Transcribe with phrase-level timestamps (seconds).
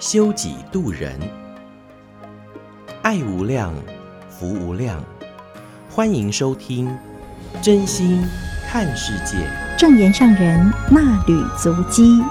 [0.00, 1.12] 修己度人，
[3.02, 3.70] 爱无量，
[4.30, 4.98] 福无量。
[5.90, 6.90] 欢迎收听
[7.60, 8.24] 真心
[8.66, 12.24] 看世界，正言上人那履足迹，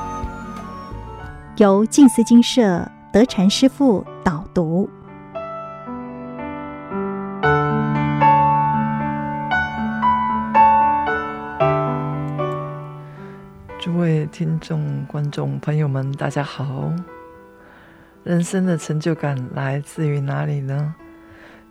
[1.58, 4.90] 由静思金舍德禅师父导读。
[13.80, 16.92] 诸位听众、观众朋友们，大家好。
[18.24, 20.94] 人生的成就感来自于哪里呢？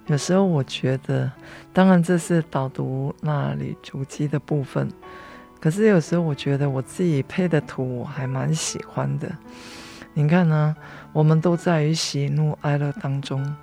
[0.07, 1.31] 有时候我觉得，
[1.73, 4.89] 当然这是导读那里主机的部分。
[5.61, 9.31] 可是有时候我觉得我自己配的图我还蛮喜欢的。
[10.15, 10.75] 您看呢？
[11.13, 13.55] 我们都在于喜怒哀乐当中。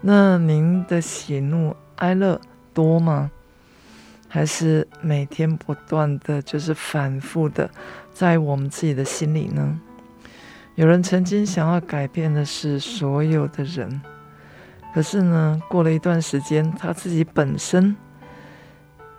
[0.00, 2.40] 那您的喜怒哀乐
[2.74, 3.30] 多吗？
[4.28, 7.70] 还是每天不断的就是反复的
[8.12, 9.80] 在我们自己的心里呢？
[10.78, 14.00] 有人曾经想要改变的是所有的人。
[14.94, 17.96] 可是呢，过了一段时间，他自己本身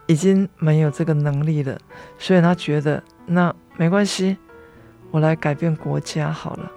[0.07, 1.77] 已经没有这个能力了，
[2.17, 4.37] 所以他觉得那没关系，
[5.11, 6.71] 我来改变国家好了，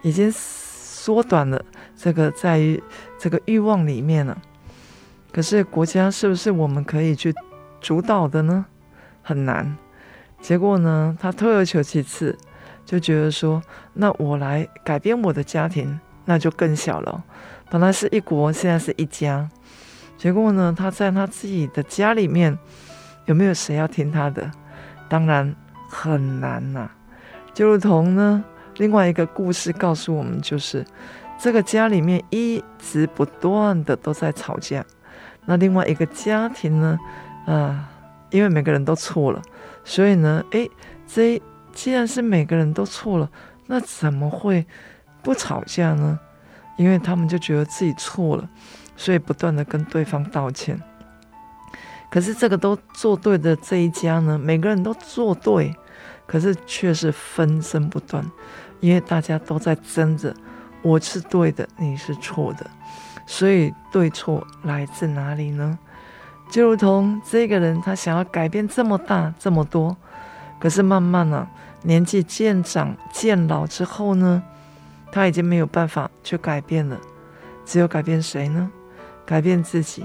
[0.00, 1.62] 已经缩短了
[1.94, 2.82] 这个在于
[3.18, 4.40] 这个欲望里面了。
[5.30, 7.34] 可是国家是不是我们可以去
[7.82, 8.64] 主导的呢？
[9.20, 9.76] 很难。
[10.40, 12.34] 结果呢，他退而求其次，
[12.86, 13.60] 就觉得说，
[13.92, 17.22] 那我来改变我的家庭，那就更小了。
[17.68, 19.50] 本来是一国，现在是一家。
[20.16, 22.56] 结果呢，他在他自己的家里面，
[23.26, 24.50] 有没有谁要听他的？
[25.08, 25.54] 当然
[25.90, 26.88] 很难呐、
[27.52, 28.44] 就如同呢，
[28.76, 30.84] 另外一个故事告诉我们，就是
[31.38, 34.84] 这个家里面一直不断的都在吵架。
[35.44, 36.98] 那另外一个家庭呢，
[37.46, 37.88] 啊、
[38.30, 39.42] 因为每个人都错了，
[39.84, 40.70] 所以呢，诶，
[41.06, 41.40] 这
[41.76, 43.30] 既然是每个人都错了，
[43.66, 44.64] 那怎么会
[45.22, 46.18] 不吵架呢？
[46.78, 48.48] 因为他们就觉得自己错了，
[48.96, 50.80] 所以不断的跟对方道歉。
[52.10, 55.74] 可是这个都做对的这一家呢，每个人都做对，
[56.26, 58.24] 可是却是纷争不断，
[58.80, 60.34] 因为大家都在争着，
[60.80, 62.66] 我是对的，你是错的，
[63.26, 65.78] 所以对错来自哪里呢？
[66.50, 69.94] 就如同这个人，他想要改变这么大这么多，
[70.58, 71.46] 可是慢慢呢、
[71.86, 74.42] 年纪渐长渐老之后呢？
[75.12, 77.00] 他已经没有办法去改变了，
[77.64, 78.68] 只有改变谁呢？
[79.24, 80.04] 改变自己，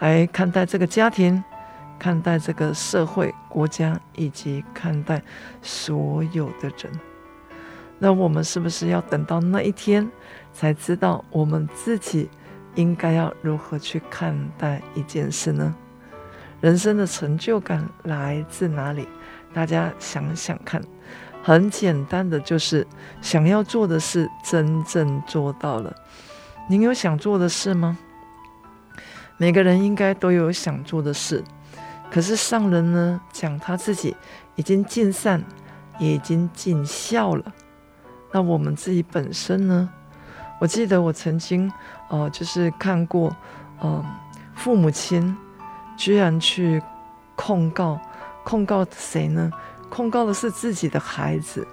[0.00, 1.42] 来看待这个家庭，
[1.96, 5.22] 看待这个社会、国家，以及看待
[5.62, 6.92] 所有的人。
[8.00, 10.10] 那我们是不是要等到那一天，
[10.52, 12.28] 才知道我们自己
[12.74, 15.72] 应该要如何去看待一件事呢？
[16.60, 19.06] 人生的成就感来自哪里？
[19.54, 20.82] 大家想想看。
[21.42, 22.86] 很简单的，就是
[23.20, 25.94] 想要做的事真正做到了。
[26.68, 27.98] 您有想做的事吗？
[29.36, 31.44] 每个人应该都有想做的事，
[32.10, 34.16] 可是上人呢，讲他自己
[34.54, 35.44] 已经尽善，
[35.98, 37.52] 也已经尽孝了。
[38.32, 39.90] 那我们自己本身呢？
[40.60, 41.70] 我记得我曾经，
[42.08, 43.36] 呃，就是看过，
[43.82, 44.02] 嗯、
[44.54, 45.36] 父母亲
[45.96, 46.82] 居然去
[47.36, 48.00] 控告，
[48.44, 49.50] 控告谁呢？
[49.90, 51.66] 控告的是自己的孩子，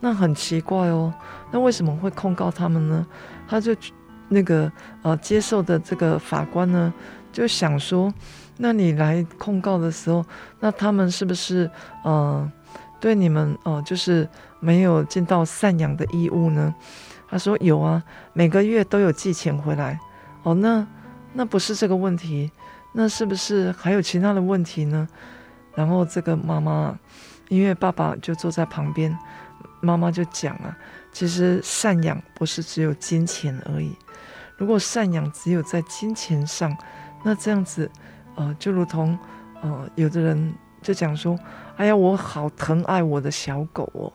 [0.00, 1.12] 那很奇怪哦。
[1.50, 3.06] 那为什么会控告他们呢？
[3.48, 3.74] 他就
[4.28, 4.70] 那个
[5.02, 6.92] 呃接受的这个法官呢，
[7.32, 8.12] 就想说，
[8.56, 10.24] 那你来控告的时候，
[10.58, 11.70] 那他们是不是
[12.02, 12.50] 呃
[13.00, 16.74] 对你们哦、呃、就是没有尽到赡养的义务呢？
[17.28, 19.98] 他说有啊，每个月都有寄钱回来。
[20.42, 20.86] 哦，那
[21.32, 22.50] 那不是这个问题，
[22.92, 25.06] 那是不是还有其他的问题呢？
[25.76, 26.98] 然后这个妈妈。
[27.48, 29.16] 因为爸爸就坐在旁边，
[29.80, 30.76] 妈妈就讲啊，
[31.12, 33.96] 其实赡养不是只有金钱而已。
[34.56, 36.76] 如果赡养只有在金钱上，
[37.22, 37.88] 那这样子，
[38.34, 39.16] 呃，就如同，
[39.62, 40.52] 呃，有的人
[40.82, 41.38] 就讲说，
[41.76, 44.12] 哎呀，我好疼爱我的小狗哦，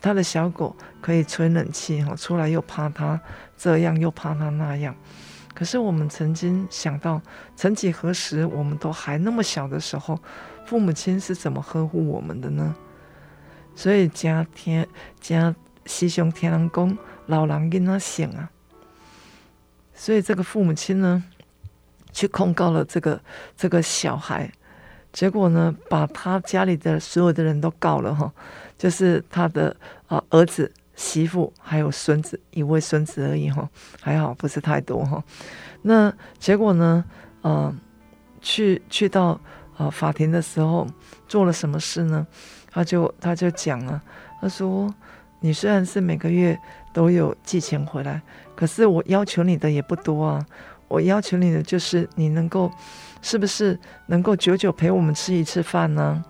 [0.00, 3.20] 他的小狗可以吹冷气哈，出来又怕他
[3.56, 4.92] 这样又怕他那样。
[5.54, 7.22] 可是我们曾经想到，
[7.54, 10.18] 曾几何时，我们都还那么小的时候。
[10.68, 12.76] 父母亲是怎么呵护我们的呢？
[13.74, 14.86] 所以家天
[15.18, 15.54] 家
[15.86, 16.94] 西雄天狼宫
[17.24, 18.50] 老狼跟他醒啊，
[19.94, 21.24] 所以这个父母亲呢，
[22.12, 23.18] 去控告了这个
[23.56, 24.52] 这个小孩，
[25.10, 28.30] 结果呢，把他家里的所有的人都告了哈，
[28.76, 29.74] 就是他的
[30.06, 33.66] 啊儿子、媳妇还有孙子一位孙子而已哈，
[34.02, 35.24] 还好不是太多哈。
[35.80, 37.02] 那结果呢，
[37.40, 37.74] 呃，
[38.42, 39.40] 去去到
[39.78, 40.86] 呃法庭的时候，
[41.26, 42.26] 做了什么事呢？
[42.70, 44.00] 他就他就讲了，
[44.40, 44.94] 他说
[45.40, 46.58] ：“你虽然是每个月
[46.92, 48.20] 都有寄钱回来，
[48.54, 50.44] 可是我要求你的也不多啊。
[50.88, 52.70] 我要求你的就是你能够，
[53.20, 56.24] 是不是能够久久陪我们吃一次饭呢？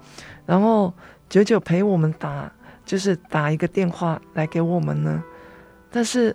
[0.47, 0.93] 然后
[1.29, 2.51] 久久陪我们打，
[2.85, 5.23] 就是打一个电话来给我们呢？
[5.91, 6.35] 但是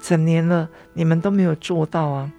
[0.00, 2.32] 整年了，你们都没有做到啊。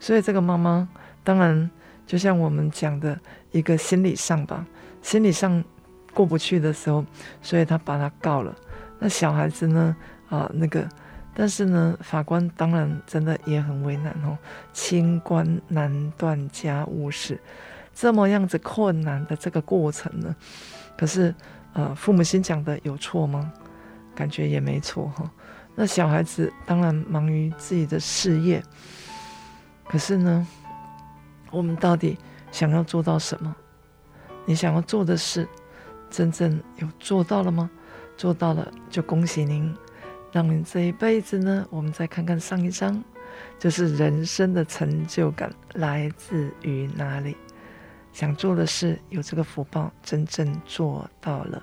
[0.00, 0.88] 所以这个妈妈
[1.22, 1.70] 当然
[2.06, 3.18] 就像我们讲的
[3.50, 4.66] 一个心理上吧，
[5.02, 5.62] 心理上。”
[6.14, 7.02] 过不去的时候，
[7.40, 8.54] 所以他把他告了。
[8.98, 9.96] 那小孩子呢？
[10.28, 10.86] 啊，那个，
[11.34, 14.36] 但是呢，法官当然真的也很为难哦。
[14.74, 17.40] 清官难断家务事，
[17.94, 20.36] 这么样子困难的这个过程呢，
[20.98, 21.34] 可是，
[21.72, 23.50] 呃，父母亲讲的有错吗？
[24.14, 25.30] 感觉也没错哈。
[25.74, 28.62] 那小孩子当然忙于自己的事业，
[29.88, 30.46] 可是呢，
[31.52, 32.18] 我们到底
[32.50, 33.54] 想要做到什么？
[34.44, 35.46] 你想要做的事？
[36.10, 37.70] 真正有做到了吗？
[38.16, 39.74] 做到了就恭喜您，
[40.32, 43.02] 让您这一辈子呢，我们再看看上一章，
[43.58, 47.36] 就是人生的成就感来自于哪里？
[48.12, 51.62] 想做的事有这个福报，真正做到了。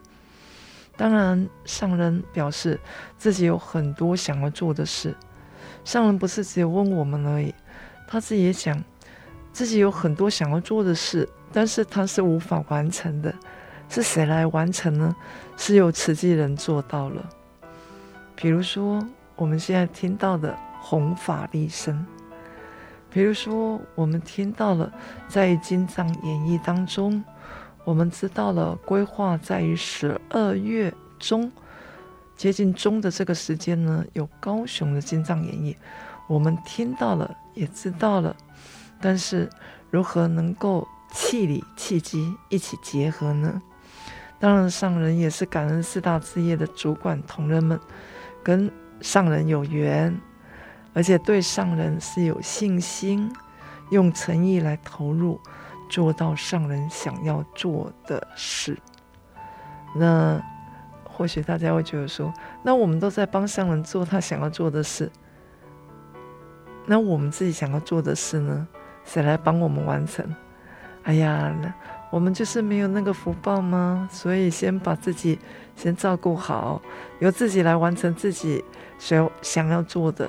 [0.98, 2.80] 当然，上人表示
[3.18, 5.16] 自己有很多想要做的事，
[5.86, 7.54] 上人不是只有问我们而已，
[8.08, 8.84] 他自己也讲
[9.52, 13.34] 自己有很多想要做的事，但是他是无法完成的。
[13.90, 15.16] 是谁来完成呢？
[15.58, 17.28] 是由慈济人做到了。
[18.36, 19.04] 比如说，
[19.36, 22.06] 我们现在听到的弘法利生；
[23.10, 24.94] 比如说，我们听到了
[25.28, 27.24] 在《金藏演义》当中，
[27.84, 31.52] 我们知道了规划在于十二月中，
[32.38, 35.74] 接近中的这个时间呢，有高雄的《金藏演义》，
[36.28, 38.36] 我们听到了，也知道了，
[39.02, 39.50] 但是
[39.90, 43.62] 如何能够气理气机一起结合呢？
[44.40, 47.80] 当然，上人也是感恩四大志业的主管同仁们，
[48.42, 50.18] 跟上人有缘，
[50.94, 53.30] 而且对上人是有信心，
[53.92, 55.40] 用诚意来投入，
[55.90, 58.78] 做到上人想要做的事。
[59.96, 60.42] 那
[61.04, 65.12] 或许大家会觉得说，那我们都在帮上人做他想要做的事，
[66.86, 68.66] 那我们自己想要做的事呢？
[69.10, 70.24] 谁来帮我们完成？
[71.04, 71.74] 哎呀，那。
[72.12, 74.10] 我们就是没有那个福报吗？
[74.12, 75.38] 所以先把自己
[75.76, 76.82] 先照顾好，
[77.20, 78.66] 由自己来完成自己
[78.98, 80.28] 所想要做的。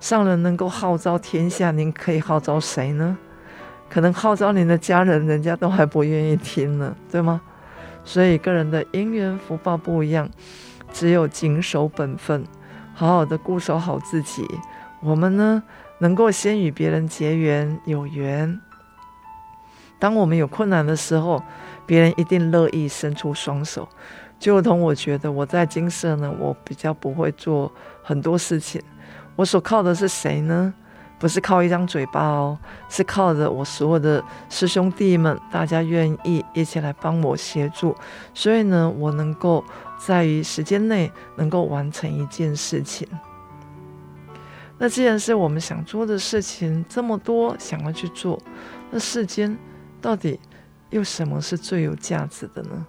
[0.00, 3.18] 上人能够号召天下，您可以号召谁呢？
[3.90, 7.42] 可能号召您的家人，人家都还不愿意听呢，对吗？
[8.04, 10.30] 所以个人的因缘福报不一样，
[10.94, 12.42] 只有谨守本分，
[12.94, 14.48] 好好的固守好自己。
[15.02, 15.62] 我们呢，
[15.98, 18.60] 能够先与别人结缘，有缘。
[19.98, 21.42] 当我们有困难的时候，
[21.84, 23.88] 别人一定乐意伸出双手。
[24.38, 27.72] 就如同我觉得我在金色呢，我比较不会做
[28.04, 28.80] 很多事情。
[29.34, 30.72] 我所靠的是谁呢？
[31.18, 32.56] 不是靠一张嘴巴哦，
[32.88, 37.92] 是靠着我所有的师兄弟们，大家愿意一起来帮我协助。
[38.32, 39.64] 所以呢，我能够
[39.98, 43.08] 在于时间内能够完成一件事情。
[44.78, 48.40] 那既然是我们想做的事情这么多，想要去做，
[48.90, 49.56] 那世间。
[50.00, 50.38] 到底
[50.90, 52.86] 又什么是最有价值的呢？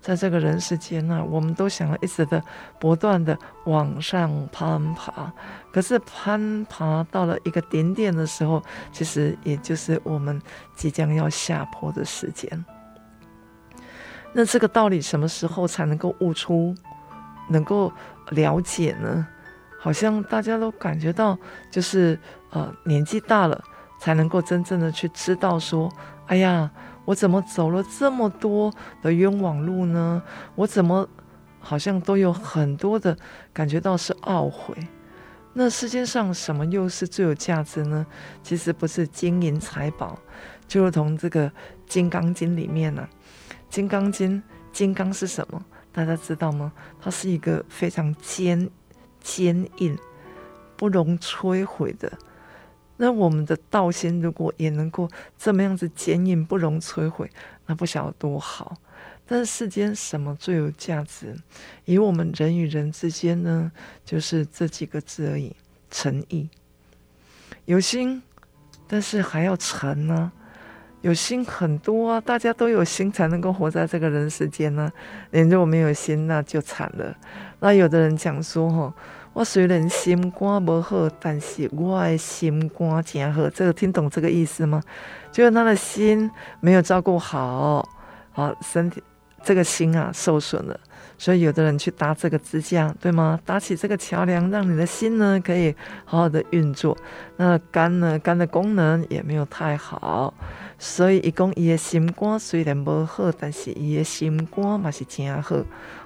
[0.00, 2.40] 在这个人世间呢，我们都想要一直的
[2.78, 5.32] 不断的往上攀爬，
[5.72, 10.40] 可是攀爬到了一个顶点的时候，其实也就是我们
[10.76, 12.64] 即将要下坡的时间。
[14.32, 16.72] 那这个道理什么时候才能够悟出，
[17.48, 17.92] 能够
[18.30, 19.26] 了解呢？
[19.86, 21.38] 好像大家都感觉到，
[21.70, 22.18] 就是
[22.50, 23.62] 呃年纪大了，
[24.00, 25.88] 才能够真正的去知道说。
[26.26, 26.68] 哎呀，
[27.04, 30.20] 我怎么走了这么多的冤枉路呢？
[30.56, 31.08] 我怎么
[31.60, 33.16] 好像都有很多的
[33.52, 34.76] 感觉到是懊悔？
[35.52, 38.04] 那世界上什么又是最有价值呢？
[38.42, 40.18] 其实不是金银财宝，
[40.66, 41.48] 就如同这个
[41.86, 43.08] 《金刚经》里面呢，
[43.70, 45.64] 《金刚经》金刚是什么？
[45.92, 46.72] 大家知道吗？
[47.00, 48.68] 它是一个非常坚
[49.26, 49.98] 坚硬、
[50.76, 52.12] 不容摧毁的。
[52.96, 57.28] 那我们的道心如果也能够这么样子坚硬不容摧毁，
[57.66, 58.76] 那不晓得多好。
[59.26, 61.36] 但是世间什么最有价值？
[61.84, 63.72] 以我们人与人之间呢，
[64.04, 65.54] 就是这几个字而已：
[65.90, 66.48] 诚意。
[67.64, 68.22] 有心，
[68.86, 70.30] 但是还要诚呢。
[71.02, 74.90] 有心很多啊，大家都有心才能够活在这个人世间呢。
[75.30, 77.14] 你如果没有心，那就惨了。
[77.60, 78.94] 那有的人讲说：“哈，
[79.36, 84.82] 我虽然心肝不好，但是我的心肝真好。”这个听懂这个意思吗？
[85.30, 87.86] 就是他的心没有照顾好，
[88.32, 89.02] 好身体
[89.42, 90.80] 这个心啊受损了。
[91.18, 93.38] 所以有的人去搭这个支架，对吗？
[93.44, 95.76] 搭起这个桥梁，让你的心呢可以
[96.06, 96.96] 好好的运作。
[97.36, 100.32] 那肝呢，肝的功能也没有太好。
[100.78, 105.56] 所以，伊讲伊的心肝虽然无好，但是伊的心肝嘛是真好。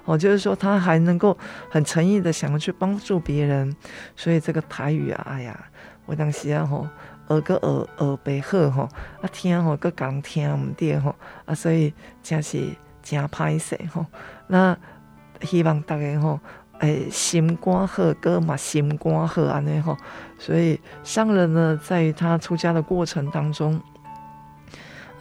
[0.05, 1.37] 哦，就是说他还能够
[1.69, 3.75] 很诚意的想要去帮助别人。
[4.15, 5.65] 所以这个台语啊，哎呀，
[6.05, 6.87] 我当时啊吼，
[7.27, 8.83] 学个学学白好吼，
[9.21, 11.13] 啊听吼个讲听唔对吼，
[11.43, 12.69] 啊所以真是
[13.03, 14.05] 真歹势吼。
[14.47, 14.77] 那
[15.41, 16.39] 希望大家吼，
[16.79, 19.97] 诶心肝好，个嘛心肝好安尼吼。
[20.39, 23.77] 所以上人呢，在于他出家的过程当中。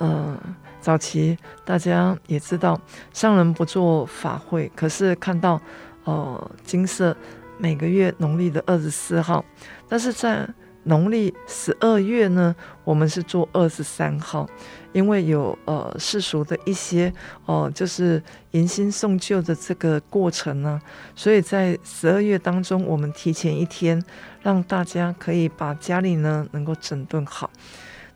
[0.01, 0.39] 嗯，
[0.81, 2.81] 早期大家也知道，
[3.13, 5.61] 上人不做法会，可是看到，
[6.05, 7.17] 呃，金色
[7.59, 9.45] 每个月农历的二十四号，
[9.89, 10.49] 但是在
[10.85, 14.49] 农历十二月呢，我们是做二十三号，
[14.93, 17.13] 因为有呃世俗的一些
[17.45, 20.81] 哦、呃，就是迎新送旧的这个过程呢，
[21.15, 24.03] 所以在十二月当中，我们提前一天，
[24.41, 27.51] 让大家可以把家里呢能够整顿好。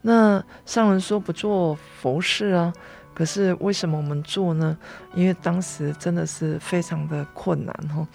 [0.06, 2.70] 那上人说不做佛事啊，
[3.14, 4.76] 可是为什么我们做呢？
[5.14, 8.06] 因为当时真的是非常的困难哈。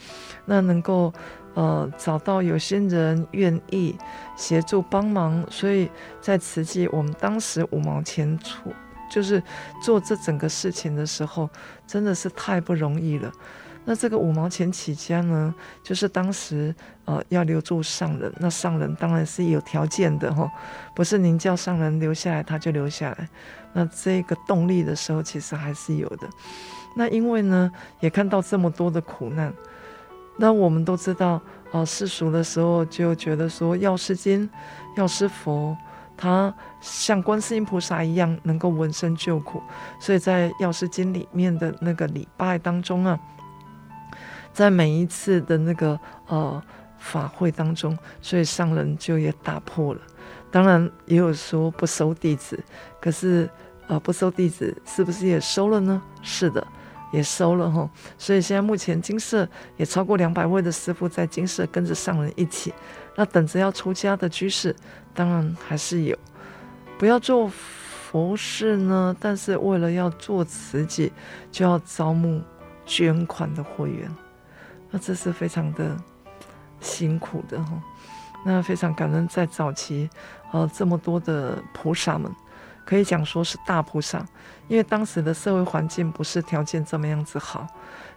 [0.46, 1.12] 那能够
[1.56, 3.96] 呃找到有些人愿意
[4.38, 5.90] 协助帮忙，所以
[6.22, 8.72] 在慈济我们当时五毛钱出，
[9.10, 9.42] 就是
[9.82, 11.50] 做这整个事情的时候，
[11.88, 13.32] 真的是太不容易了。
[13.90, 16.74] 那这个五毛钱起家呢，就是当时
[17.06, 20.48] 呃要留住上人，那上人当然是有条件的哈，
[20.96, 23.28] 不是您叫上人留下来他就留下来，
[23.74, 26.30] 那这个动力的时候其实还是有的。
[26.96, 29.52] 那因为呢也看到这么多的苦难，
[30.38, 31.42] 那我们都知道
[31.72, 34.48] 啊，世俗的时候就觉得说药师经、
[34.98, 35.76] 药师佛，
[36.16, 39.60] 他像观世音菩萨一样能够闻声救苦，
[40.00, 43.20] 所以在药师经里面的那个礼拜当中啊。
[44.54, 46.62] 在每一次的那个呃
[46.98, 50.02] 法会当中，所以上人就也打破了。
[50.52, 52.60] 当然也有说不收弟子，
[53.00, 53.50] 可是
[53.88, 56.02] 呃不收弟子是不是也收了呢？
[56.22, 56.66] 是的，
[57.12, 57.90] 也收了哈。
[58.18, 62.74] 所以现在目前金色也超过两百位的师父在金色跟着上人一起。
[63.16, 64.76] 那等着要出家的居士，
[65.14, 66.18] 当然还是有。
[66.98, 71.12] 不要做佛事呢，但是为了要做慈济，
[71.52, 72.42] 就要招募
[72.86, 74.10] 捐款的会员。
[74.92, 75.96] 那这是非常的
[76.80, 77.82] 辛苦的哈，
[78.46, 80.10] 那非常感恩在早期，
[80.52, 82.32] 呃，这么多的菩萨们，
[82.86, 84.26] 可以讲说是大菩萨，
[84.68, 87.68] 因为当时的社会环境不是条件这么样子好，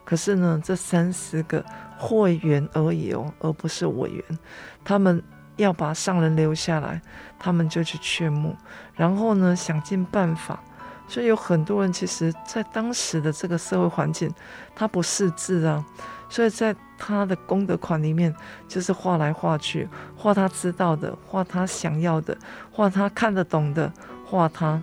[0.04, 1.64] 可是呢，这三十个
[1.98, 4.38] 会员而已哦，而不是委员，
[4.84, 5.22] 他们
[5.56, 7.02] 要把上人留下来，
[7.38, 8.56] 他们就去劝募，
[8.94, 10.58] 然后呢，想尽办法。
[11.08, 14.32] 所以有很多人，其实在当时的这个社会环境，
[14.74, 15.84] 他不识字啊，
[16.32, 18.34] 所以在他的功德款里面，
[18.66, 19.86] 就是画来画去，
[20.16, 22.34] 画他知道的，画他想要的，
[22.70, 23.92] 画他看得懂的，
[24.24, 24.80] 画他。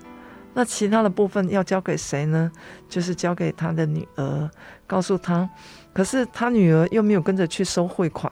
[0.53, 2.51] 那其他的部分要交给谁呢？
[2.87, 4.47] 就是交给他的女儿，
[4.85, 5.49] 告诉他。
[5.91, 8.31] 可是他女儿又没有跟着去收汇款，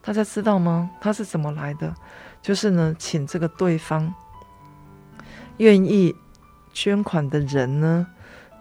[0.00, 0.88] 大家知道吗？
[1.02, 1.94] 他是怎么来的？
[2.40, 4.14] 就是呢，请这个对方
[5.58, 6.16] 愿意。
[6.70, 8.06] 捐款的人呢，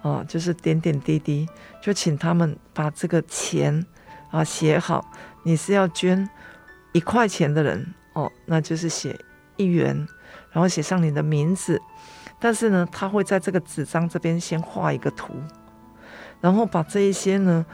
[0.08, 1.46] 哦，就是点点滴滴，
[1.82, 3.86] 就请他们把这个钱
[4.32, 5.06] 啊写好。
[5.44, 6.30] 你是要捐
[6.94, 9.20] 一块钱的人哦，那就是写
[9.58, 10.08] 一元，
[10.54, 11.82] 然后写上你的名字。
[12.40, 15.34] 但是呢，他会在这个纸张这边先画一个图，
[16.40, 17.66] 然后把这一些呢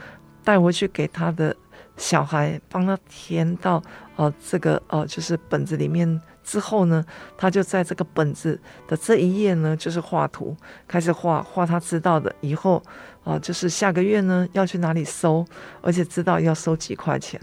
[0.43, 1.55] 带回去给他的
[1.97, 3.79] 小孩，帮他填到、
[4.15, 6.19] 呃、这个、呃、就是本子里面。
[6.43, 7.03] 之后呢，
[7.37, 10.55] 他就在这个本子的这一页呢，就是画图，
[10.87, 12.33] 开始画画他知道的。
[12.41, 12.83] 以后
[13.23, 15.45] 啊，就是下个月呢要去哪里收，
[15.81, 17.39] 而且知道要收几块钱。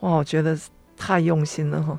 [0.00, 0.56] 哇，我觉得
[0.96, 1.98] 太用心了哈。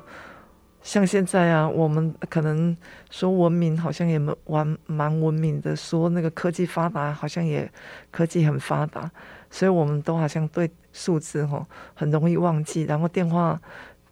[0.80, 2.74] 像现在啊，我们可能
[3.10, 7.70] 说文明好像也蛮蛮蛮文明的，说那个科技发达，好像也
[8.10, 9.10] 科技很发达，
[9.50, 13.60] 所以我们都好像对数字哈很容易忘记，然后电话。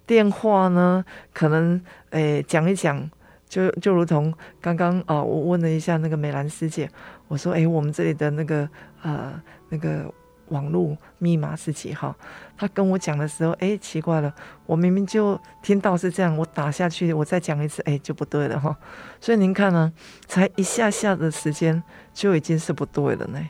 [0.07, 3.11] 电话呢，可能诶讲一讲，
[3.49, 6.89] 就就如同刚刚啊，我问了一下那个美兰师姐，
[7.29, 8.69] 我说：“诶，我们这里的那个
[9.03, 10.13] 呃那个
[10.49, 12.15] 网络密码是几号？”
[12.57, 14.33] 她跟我讲的时候，哎，奇怪了，
[14.65, 18.77] 我明明就听到是这样，我打下去，我再讲一次，哎，就不对了哈。
[19.21, 19.93] 所以您看呢，
[20.27, 21.83] 才一下下的时间
[22.15, 23.41] 就已经是不对了呢。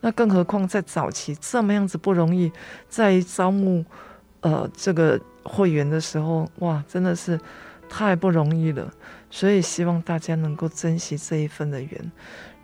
[0.00, 2.50] 那更何况在早期这么样子不容易，
[2.88, 3.84] 在招募
[4.40, 7.38] 呃这个会员的时候，哇，真的是。
[7.94, 8.90] 太不容易了，
[9.28, 12.12] 所以希望大家能够珍惜这一份的缘，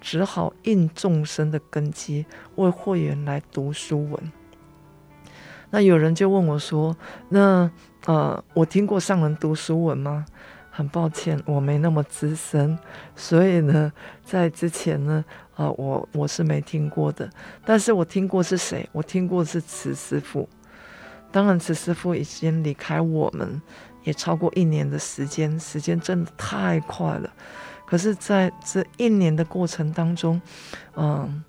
[0.01, 4.33] 只好应众生的根基，为会员来读书文。
[5.69, 6.97] 那有人就问我说
[7.29, 7.71] ：“那
[8.07, 10.25] 呃，我听过上人读书文吗？”
[10.73, 12.79] 很抱歉，我没那么资深，
[13.15, 13.93] 所以呢，
[14.25, 15.23] 在之前呢，
[15.57, 17.29] 啊、呃，我我是没听过的。
[17.67, 18.89] 但是我听过是谁？
[18.93, 20.49] 我听过是慈师父。
[21.31, 23.61] 当然，慈师父已经离开我们。
[24.05, 27.31] 也超过一年的时间，时间真的太快了。
[27.85, 30.41] 可是，在这一年的过程当中，
[30.97, 31.45] 嗯，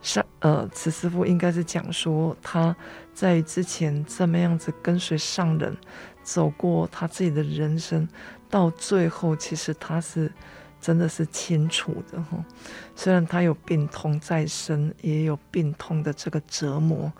[0.00, 2.74] 上呃，慈师父应该是讲说，他
[3.12, 5.76] 在之前这么样子跟随上人
[6.22, 8.08] 走过他自己的人生，
[8.48, 10.32] 到最后，其实他是
[10.80, 12.42] 真的是清楚的哈。
[12.94, 17.12] 虽然他有病痛在身，也有病痛的这个折磨，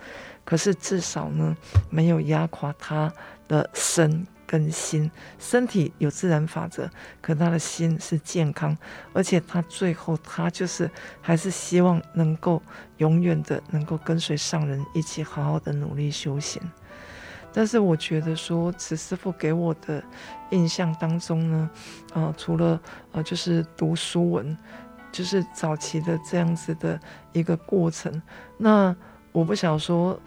[0.47, 1.55] 可是至少呢，
[1.91, 3.12] 没有压垮他
[3.47, 4.26] 的身。
[4.49, 5.11] 跟心，
[5.41, 6.88] 身体有自然法则，
[7.21, 8.79] 可他的心是健康，
[9.12, 10.88] 而且他最后他就是
[11.21, 12.62] 还是希望能够
[12.99, 16.62] 永远的能够跟随上人一起好好的努力修行。
[17.53, 20.00] 但是我觉得说，慈师父给我的
[20.50, 21.71] 印象当中呢，
[22.15, 24.57] 呃，除了呃就是读书文，
[25.11, 27.00] 就是早期的这样子的
[27.33, 28.23] 一个过程，
[28.57, 28.95] 那
[29.37, 30.19] 我不想说。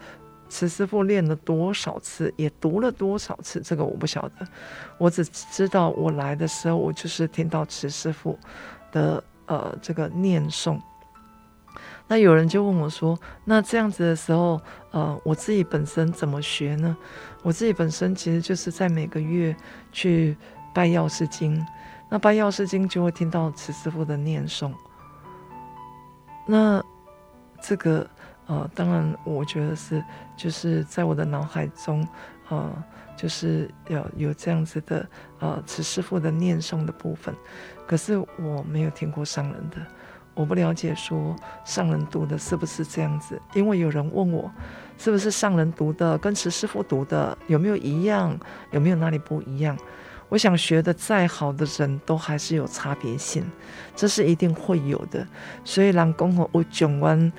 [0.52, 4.44] 慈师父练了多少次，也读了多少次，这个我不晓得。
[4.98, 8.36] 我只知道我来的时候，我就是听到慈师父
[8.90, 10.76] 的呃这个念诵。
[12.08, 16.96] 那有人就问我说：“那这样子的时候，呃，我自己本身怎么学呢？”
[17.44, 19.54] 我自己本身其实就是在每个月
[19.92, 20.36] 去
[20.74, 21.64] 拜药师经，
[22.08, 24.72] 那拜药师经就会听到慈师父的念诵。
[26.44, 26.82] 那
[27.62, 28.04] 这个。
[28.50, 30.02] 呃，当然，我觉得是，
[30.36, 32.04] 就是在我的脑海中，
[32.48, 32.68] 呃，
[33.16, 35.08] 就是有有这样子的，
[35.38, 37.32] 呃，慈师父的念诵的部分。
[37.86, 39.76] 可是我没有听过上人的，
[40.34, 43.40] 我不了解说上人读的是不是这样子。
[43.54, 44.50] 因为有人问我，
[44.98, 48.36] 是不是上人读的跟慈师父读的有没有一样，
[48.72, 49.78] 有没有哪里不一样？
[50.28, 53.48] 我想学的再好的人都还是有差别性，
[53.94, 55.24] 这是一定会有的。
[55.64, 57.32] 所以人讲我讲完。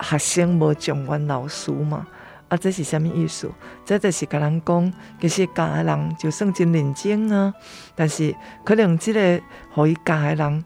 [0.00, 2.06] 学生无上完老师嘛？
[2.48, 3.50] 啊，这是什么意思？
[3.84, 7.52] 这就是跟人讲，其实教的人就算真认真啊，
[7.94, 9.42] 但是可能这个
[9.74, 10.64] 可以教的人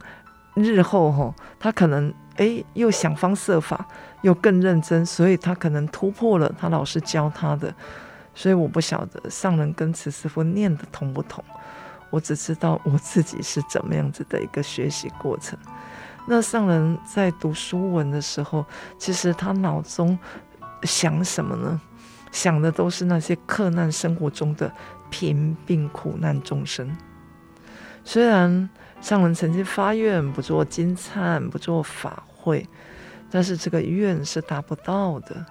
[0.55, 3.89] 日后吼，他可能诶又想方设法，
[4.21, 7.75] 又更认真，所以他可能突破了他老师教他的。
[8.35, 11.43] 所以我不晓得上人跟慈师父念的同不同，
[12.11, 15.59] 我只知道我自己是怎么样子的一个学习过程。
[16.27, 18.65] 那上人在读书文的时候，
[18.99, 20.19] 其实他脑中
[20.85, 21.81] 想什么呢？
[22.31, 24.73] 想的都是那些克难生活中的
[25.11, 26.97] 贫病苦难众生。
[28.05, 32.65] 虽然上人曾经发愿不做金灿，不做法会，
[33.31, 35.45] 但是这个愿是达不到的。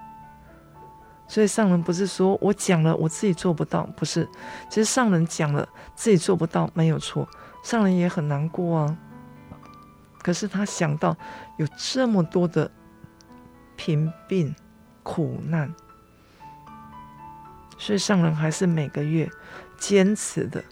[1.28, 4.26] 所以上人不是说我讲了我自己做不到，不是。
[4.70, 7.28] 其实上人讲了自己做不到没有错，
[7.62, 8.98] 上人也很难过啊。
[10.30, 11.18] 可是他想到
[11.58, 12.70] 有这么多的
[13.76, 14.54] 贫病
[15.02, 15.74] 苦难，
[17.80, 19.28] 所以上人还是每个月
[19.80, 20.64] 坚持的，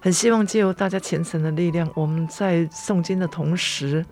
[0.00, 4.04] 很希望借由大家虔诚的力量，我们在诵经的同时，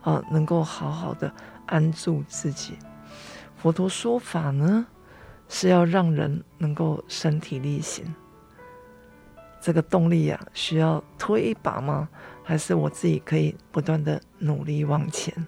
[0.00, 1.30] 啊，能够好好的
[1.66, 2.78] 安住自己。
[3.54, 4.86] 佛陀说法呢，
[5.46, 8.14] 是要让人能够身体力行，
[9.60, 12.08] 这个动力呀、需要推一把吗？
[12.48, 15.46] 还是我自己可以不断的努力往前，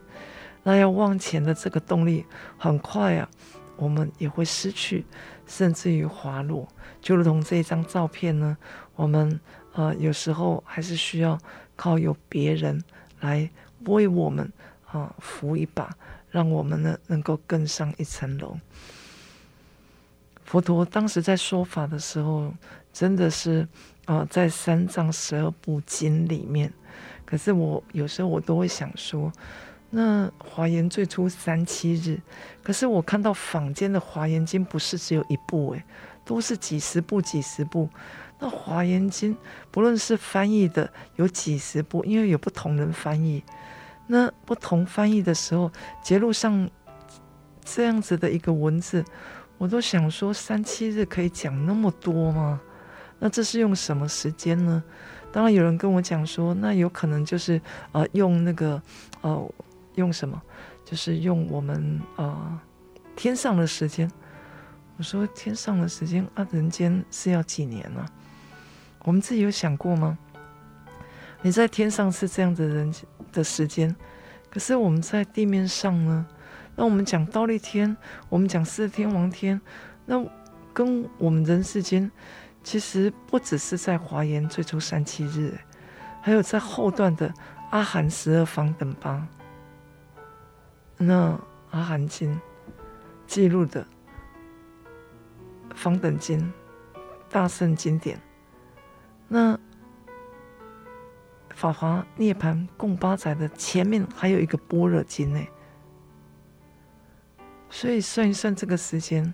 [0.65, 2.27] 那要往前的这个动力
[2.59, 3.27] 很快啊，
[3.77, 5.07] 我们也会失去，
[5.47, 6.69] 甚至于滑落。
[7.01, 8.55] 就如同这一张照片呢，
[8.97, 9.41] 我们
[9.73, 11.39] 呃有时候还是需要
[11.75, 12.85] 靠有别人
[13.21, 13.51] 来
[13.87, 14.53] 为我们
[14.93, 15.89] 啊、扶一把，
[16.31, 18.59] 让我们呢能够更上一层楼。
[20.45, 22.53] 佛陀当时在说法的时候，
[22.93, 23.67] 真的是
[24.05, 26.71] 啊、在三藏十二部经里面。
[27.31, 29.33] 可是我有时候我都会想说，
[29.91, 32.19] 那华严最初三七日，
[32.61, 35.85] 可是我看到坊间的华严经不是只有一部诶，
[36.25, 37.89] 都是几十部几十部，
[38.41, 39.33] 那《华严经》
[39.71, 43.45] 不论是翻译的有几十部，因为有不同人翻译，
[44.09, 45.71] 那不同翻译的时候，
[46.03, 46.69] 节录上
[47.65, 49.05] 这样子的一个文字，
[49.57, 52.61] 我都想说三七日可以讲那么多吗？
[53.21, 54.83] 那这是用什么时间呢？
[55.33, 57.61] 当然有人跟我讲说，那有可能就是
[57.93, 58.83] 呃用那个
[59.21, 59.55] 呃
[59.95, 60.41] 用什么，
[60.85, 62.61] 就是用我们呃
[63.15, 64.11] 天上的时间。
[64.97, 68.05] 我说天上的时间啊，人间是要几年呢？
[69.05, 70.19] 我们自己有想过吗？
[71.43, 72.93] 你在天上是这样的人
[73.33, 73.97] 的时间，
[74.51, 76.27] 可是我们在地面上呢？
[76.77, 77.97] 那我们讲倒立天，
[78.29, 79.59] 我们讲四天王天，
[80.05, 80.23] 那
[80.75, 82.11] 跟我们人世间。
[82.63, 85.59] 其实不只是在华严最初三七日，
[86.21, 87.33] 还有在后段的
[87.71, 89.27] 阿含十二方等八。
[90.97, 91.39] 那
[91.71, 92.39] 阿含经
[93.27, 93.87] 记录的
[95.75, 96.53] 方等经
[97.31, 98.21] 大圣经典，
[99.27, 99.59] 那
[101.55, 105.41] 法华涅槃共八载的前面还有一个般若经呢，
[107.71, 109.33] 所以算一算这个时间。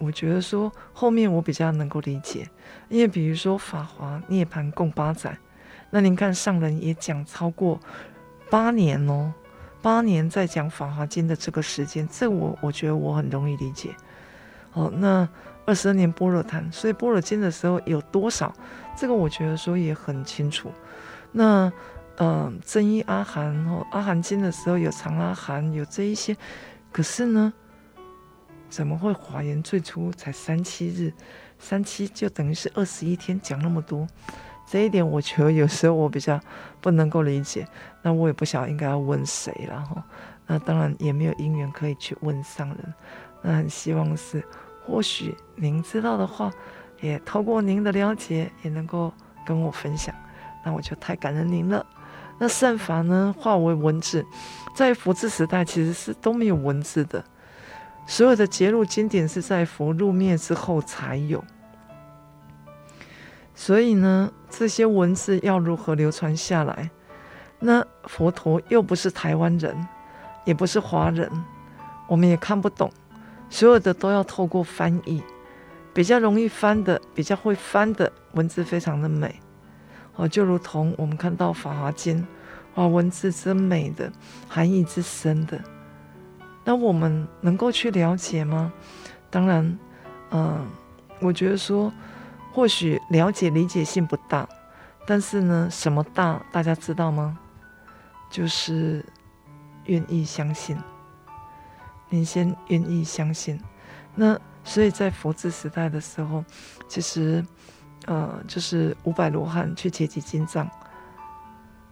[0.00, 2.48] 我觉得说后面我比较能够理解，
[2.88, 5.36] 因为比如说法华涅槃共八载，
[5.90, 7.78] 那您看上人也讲超过
[8.50, 9.32] 八年哦，
[9.82, 13.94] 八年在讲法华经的这个时间，这我我觉得我很容易理解。
[14.72, 15.28] 哦，那
[15.66, 18.54] 二十二年般若谈，所以般若经的时候有多少，
[18.96, 20.72] 这个我觉得说也很清楚。
[21.32, 21.72] 那
[22.16, 26.36] 嗯、呃，增一阿含哦，阿含经的时候有长阿含，有这一些，
[26.92, 27.52] 可是呢？
[28.70, 31.12] 怎么会华严最初才三七日，
[31.58, 34.06] 三七就等于是二十一天讲那么多，
[34.66, 36.40] 这一点我觉得有时候我比较
[36.80, 37.66] 不能够理解。
[38.02, 40.02] 那我也不晓得应该要问谁了哈。
[40.46, 42.94] 那当然也没有因缘可以去问上人。
[43.42, 44.42] 那很希望是，
[44.86, 46.50] 或许您知道的话，
[47.00, 49.12] 也透过您的了解，也能够
[49.44, 50.14] 跟我分享。
[50.64, 51.84] 那我就太感恩您了。
[52.38, 54.24] 那善法呢，化为文字，
[54.74, 57.24] 在佛智时代其实是都没有文字的。
[58.10, 61.44] 所有的揭露经典是在佛入灭之后才有，
[63.54, 66.90] 所以呢，这些文字要如何流传下来？
[67.60, 69.86] 那佛陀又不是台湾人，
[70.44, 71.30] 也不是华人，
[72.08, 72.90] 我们也看不懂，
[73.48, 75.22] 所有的都要透过翻译，
[75.94, 79.40] 比较容易翻的，比较会翻的文字非常的美，
[80.16, 82.20] 哦，就如同我们看到《法华经》，
[82.74, 84.12] 哇，文字之美的，
[84.48, 85.62] 含义之深的。
[86.70, 88.72] 那我们能够去了解吗？
[89.28, 89.76] 当然，
[90.30, 90.64] 嗯、
[91.20, 91.92] 我觉得说，
[92.52, 94.48] 或许了解理解性不大，
[95.04, 96.40] 但是呢，什么大？
[96.52, 97.36] 大家知道吗？
[98.30, 99.04] 就是
[99.86, 100.78] 愿意相信。
[102.08, 103.60] 您先愿意相信。
[104.14, 106.44] 那所以在佛智时代的时候，
[106.86, 107.44] 其实，
[108.06, 110.70] 呃，就是五百罗汉去结集经藏，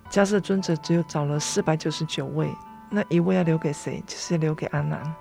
[0.08, 2.48] 迦叶尊者只有找了四百九十九位。
[2.90, 4.02] 那一位要留给谁？
[4.06, 5.14] 就是留给安南。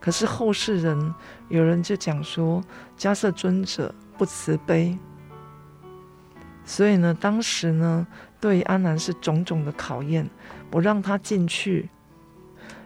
[0.00, 1.14] 可是后世人
[1.48, 2.62] 有人就讲说，
[2.98, 4.98] 迦叶尊者不慈悲，
[6.64, 8.06] 所以呢，当时呢，
[8.40, 10.28] 对安南是种种的考验，
[10.70, 11.88] 不让他进去，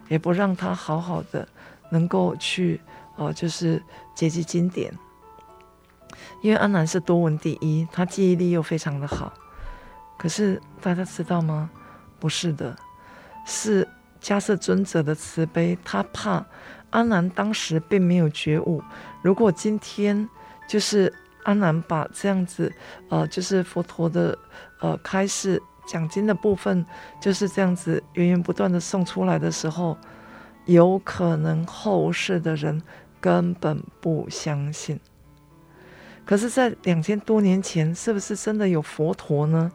[0.08, 1.46] 也不让他好好的
[1.90, 2.80] 能够去，
[3.16, 3.82] 哦、就是
[4.14, 4.92] 结集经典。
[6.42, 9.32] 因为安南是多闻第一，他记忆力又非常的好。
[10.18, 11.70] 可是大家知道吗？
[12.18, 12.76] 不是的。
[13.44, 13.86] 是
[14.20, 16.44] 迦瑟尊者的慈悲，他怕
[16.90, 18.82] 阿难当时并没有觉悟。
[19.22, 20.28] 如果今天
[20.68, 21.12] 就是
[21.44, 22.72] 阿难把这样子，
[23.08, 24.36] 呃，就是佛陀的
[24.80, 26.84] 呃开示讲经的部分，
[27.20, 29.96] 就是这样子源源不断的送出来的时候，
[30.66, 32.82] 有可能后世的人
[33.20, 35.00] 根本不相信。
[36.26, 39.72] 可是，在两千多年前，是不是真的有佛陀呢？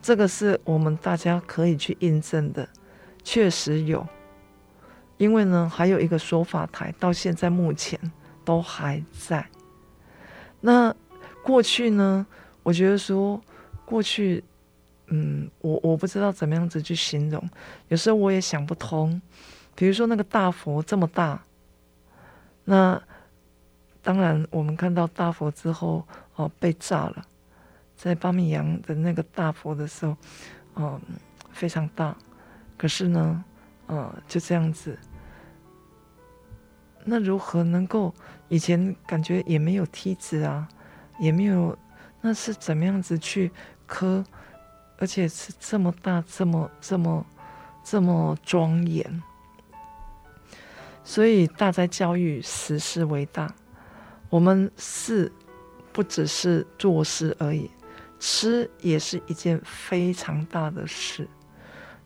[0.00, 2.66] 这个是我们大家可以去印证的。
[3.22, 4.06] 确实有，
[5.18, 7.98] 因为呢，还有一个说法台到现在目前
[8.44, 9.46] 都还在。
[10.60, 10.94] 那
[11.42, 12.26] 过去呢，
[12.62, 13.40] 我觉得说
[13.84, 14.42] 过去，
[15.06, 17.42] 嗯，我我不知道怎么样子去形容，
[17.88, 19.20] 有时候我也想不通。
[19.74, 21.42] 比如说那个大佛这么大，
[22.64, 23.00] 那
[24.02, 26.06] 当然我们看到大佛之后
[26.36, 27.24] 哦被炸了，
[27.96, 30.16] 在巴米扬的那个大佛的时候，
[30.76, 31.00] 嗯，
[31.52, 32.14] 非常大。
[32.80, 33.44] 可是呢，
[33.88, 34.98] 呃，就这样子。
[37.04, 38.14] 那如何能够？
[38.48, 40.66] 以前感觉也没有梯子啊，
[41.18, 41.76] 也没有，
[42.22, 43.52] 那是怎么样子去
[43.86, 44.24] 磕？
[44.96, 47.26] 而且是这么大，这么这么
[47.84, 49.22] 这么庄严。
[51.04, 53.54] 所以大哉教育，实是为大。
[54.30, 55.30] 我们是
[55.92, 57.70] 不只是做事而已，
[58.18, 61.28] 吃也是一件非常大的事。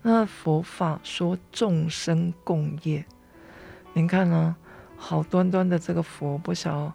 [0.07, 3.03] 那佛法说众生共业，
[3.95, 4.55] 您看呢？
[4.99, 6.93] 好端端的这个佛，不晓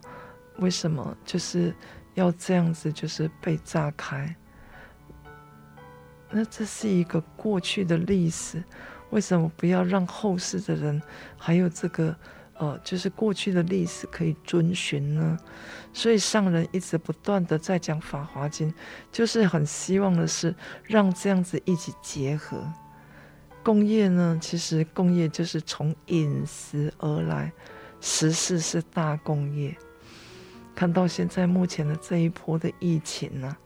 [0.58, 1.74] 为什么就是
[2.14, 4.36] 要这样子，就是被炸开。
[6.30, 8.64] 那这是一个过去的历史，
[9.10, 11.02] 为什么不要让后世的人
[11.36, 12.16] 还有这个
[12.60, 15.36] 呃，就是过去的历史可以遵循呢？
[15.94, 18.72] 所以上人一直不断的在讲《法华经》，
[19.12, 22.72] 就是很希望的是让这样子一起结合。
[23.64, 27.52] 共业呢，其实共业就是从饮食而来，
[28.02, 29.76] 食事是大共业。
[30.76, 33.58] 看到现在目前的这一波的疫情呢、啊，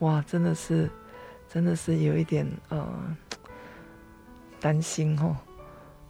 [0.00, 0.90] 哇，真的是。
[1.48, 3.16] 真的是有一点呃
[4.60, 5.34] 担心哦，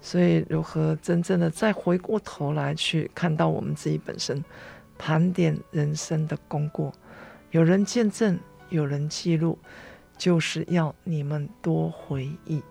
[0.01, 4.43] 所以如何真正的再回过头来去看到我们自己本身，
[4.97, 6.91] 盘点人生的功过，
[7.51, 9.59] 有人见证，有人记录，
[10.17, 12.63] 就是要你们多回忆。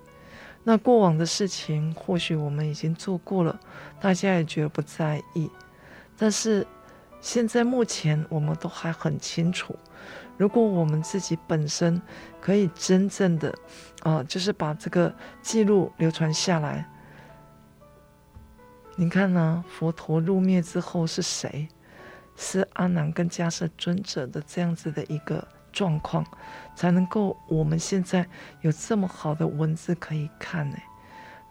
[0.68, 3.60] 那过往的事情，或许我们已经做过了，
[4.02, 5.50] 大家也觉得不在意，
[6.18, 6.66] 但是
[7.22, 9.76] 现在目前我们都还很清楚。
[10.38, 12.02] 如果我们自己本身
[12.42, 13.54] 可以真正的，
[14.02, 16.90] 啊、就是把这个记录流传下来，
[18.96, 19.64] 你看呢？
[19.70, 21.70] 佛陀入灭之后是谁？
[22.36, 26.26] 是阿难跟迦叶尊者的这样子的一个状况，
[26.76, 28.26] 才能够我们现在
[28.62, 30.78] 有这么好的文字可以看呢？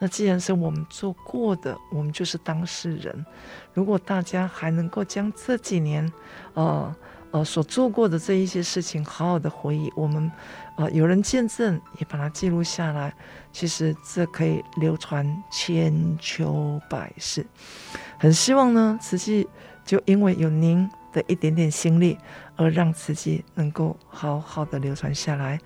[0.00, 3.24] 那既然是我们做过的，我们就是当事人。
[3.72, 6.12] 如果大家还能够将这几年，
[6.54, 6.96] 呃。
[7.34, 10.30] 呃，所做过的这一些事情，好好的回忆，我们，
[10.76, 13.12] 呃，有人见证，也把它记录下来。
[13.50, 17.44] 其实这可以流传千秋百世。
[18.20, 19.48] 很希望呢，慈济
[19.84, 22.18] 就因为有您的一点点心力，
[22.57, 25.59] 而让自己能够好好的流传下来。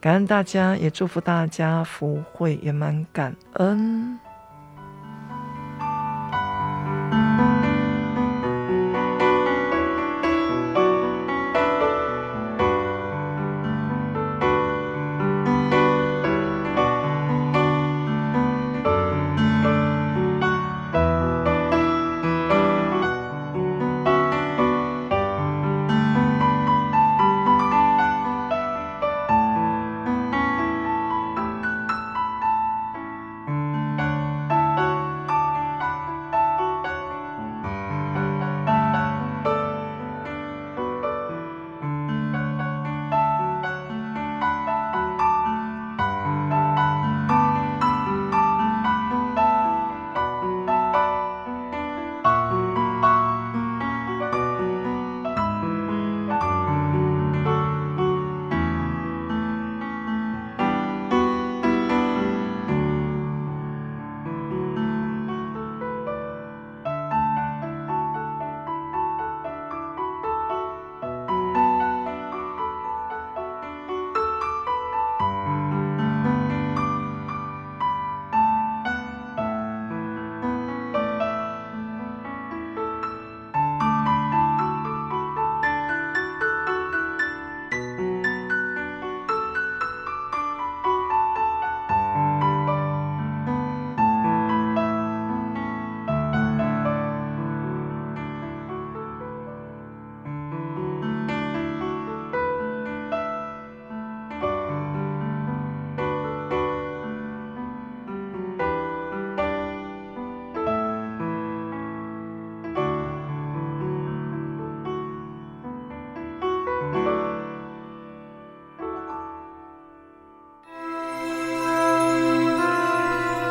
[0.00, 4.29] 感恩大家，也祝福大家福慧圆满，感恩。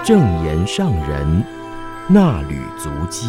[0.09, 1.45] 正言上人
[2.09, 3.27] 那履足迹，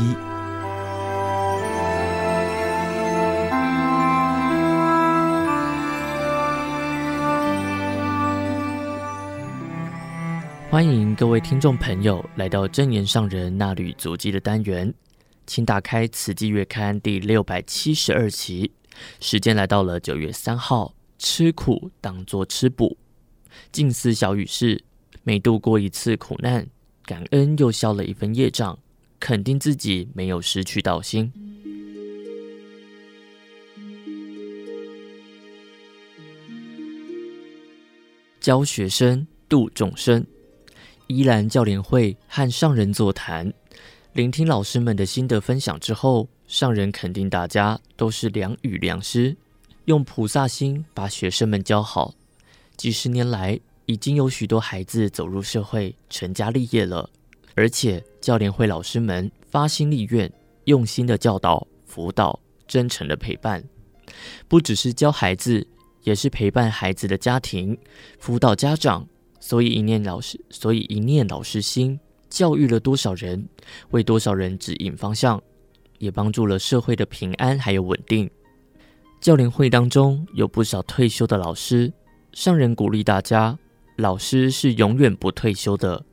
[10.70, 14.94] 欢迎各位听众朋友来到证严上人那履足迹的单元，
[15.46, 18.72] 请打开《慈济月刊》第六百七十二期，
[19.20, 22.96] 时间来到了九月三号，吃苦当作吃补，
[23.70, 24.82] 近思小语是。
[25.22, 26.66] 每度过一次苦难，
[27.04, 28.78] 感恩又消了一分业障，
[29.18, 31.30] 肯定自己没有失去道心。
[38.40, 40.26] 教学生度众生，
[41.06, 43.52] 依兰教联会和上人座谈，
[44.14, 49.36] 聆听老师们的心得分享之后，上人肯定大家都是良语良师，
[49.84, 52.14] 用菩萨心把学生们教好。
[52.78, 57.10] 几十年来，已经有许多孩子走入社会，成家立业了。
[57.56, 60.32] 而且教练会老师们发心立愿，
[60.66, 63.62] 用心的教导、辅导、真诚的陪伴，
[64.46, 65.66] 不只是教孩子，
[66.04, 67.76] 也是陪伴孩子的家庭，
[68.20, 69.04] 辅导家长。
[69.40, 71.98] 所以一念老师，所以一念老师心，
[72.28, 73.44] 教育了多少人，
[73.90, 75.42] 为多少人指引方向，
[75.98, 78.30] 也帮助了社会的平安还有稳定。
[79.20, 81.92] 教联会当中有不少退休的老师，
[82.32, 83.58] 上人鼓励大家，
[84.00, 86.04] 老师是永远不退休的。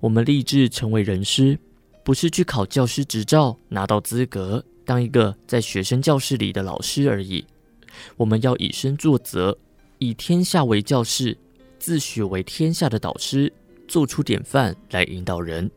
[0.00, 1.58] 我们立志成为人师，
[2.04, 7.44] 不是去考教师执照，拿到资格当一个在学生教室里的老师而已。
[8.16, 9.56] 我们要以身作则，
[9.98, 11.36] 以天下为教室。
[11.78, 13.52] 自诩为天下的导师，
[13.86, 15.70] 做出典范来引导人。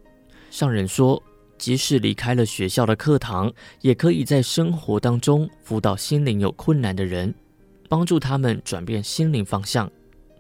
[0.49, 1.21] 上人说，
[1.57, 7.33] 即使离开了学校的课堂，也可以在生活当中辅导心灵有困难的人，
[7.89, 9.91] 帮助他们转变心灵方向。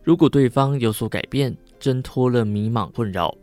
[0.07, 3.37] 如果对方有所改变，挣脱了迷茫困扰，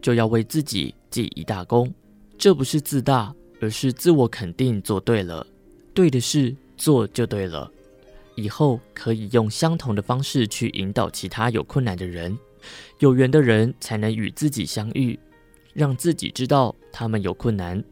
[0.00, 1.92] 就要为自己记一大功。
[2.38, 5.46] 这不是自大，而是自我肯定，做对了，
[5.92, 7.70] 对的事做就对了。
[8.34, 12.34] 以后可以用相同的方式去引导其他有困难的人，
[13.00, 15.18] 有缘的人才能与自己相遇，
[15.74, 17.84] 让自己知道他们有困难。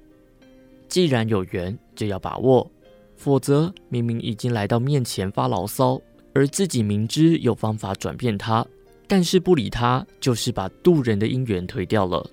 [0.88, 2.70] 既然有缘，就要把握，
[3.16, 6.00] 否则明明已经来到面前发牢骚，
[6.34, 8.66] 而自己明知有方法转变他，
[9.06, 12.28] 但是不理他，就是把渡人的因缘推掉了。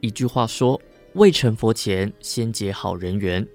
[0.00, 0.80] 一句话说：
[1.14, 3.46] 未成佛前，先结好人缘。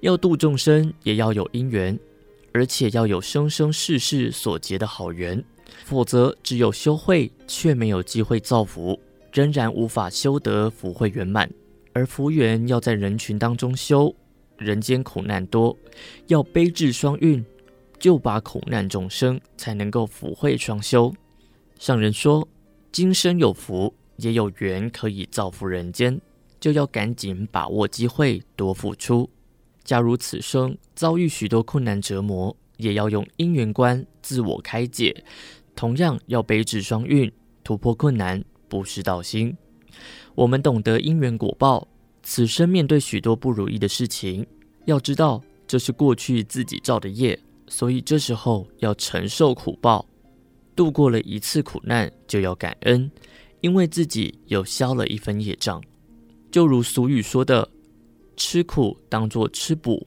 [0.00, 1.98] 要度众生，也要有因缘。
[2.50, 5.44] 而且要有生生世世所结的好缘，
[5.84, 8.98] 否则只有修慧却没有机会造福，
[9.32, 11.48] 仍然无法修得福慧圆满。
[11.92, 14.12] 而福缘要在人群当中修，
[14.56, 15.76] 人间苦难多，
[16.28, 17.44] 要悲智双运，
[17.98, 21.12] 就把苦难众生才能够福慧双修。
[21.78, 22.46] 上人说，
[22.90, 26.20] 今生有福，也有缘可以造福人间，
[26.58, 29.28] 就要赶紧把握机会，多付出。
[29.84, 35.24] 假如此生遭遇许多困难折磨，也要用因缘观自我开解，
[35.74, 37.32] 同样要悲智双运，
[37.64, 39.56] 突破困难，不失道心。
[40.34, 41.88] 我们懂得因缘果报，
[42.22, 44.46] 此生面对许多不如意的事情，
[44.84, 50.06] 要知道这是过去自己造的业，所以这时候要承受苦报。
[50.74, 53.10] 度过了一次苦难，就要感恩，
[53.60, 55.82] 因为自己有消了一分业障。
[56.50, 57.68] 就如俗语说的。
[58.40, 60.06] 吃苦当作吃补，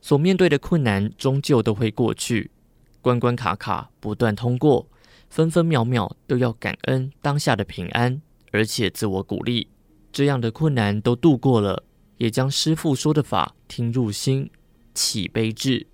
[0.00, 2.50] 所面对的困难终究都会过去，
[3.00, 4.88] 关关卡卡不断通过，
[5.30, 9.68] 分分秒秒都要感恩当下的平安，而且自我鼓励，
[10.10, 11.84] 这样的困难都度过了，
[12.16, 14.50] 也将师父说的法听入心，
[14.92, 15.86] 起悲智，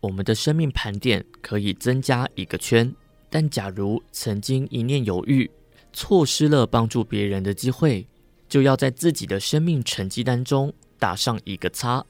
[0.00, 2.94] 我们的生命盘点可以增加一个圈。
[3.30, 5.50] 但假如曾经一念犹豫，
[5.92, 8.06] 错失了帮助别人的机会，
[8.48, 10.72] 就要在自己的生命成绩单中。
[11.00, 12.04] 打上一个叉，